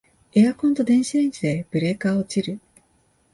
[0.33, 2.59] エアコンと電子レンジでブレーカー落ちる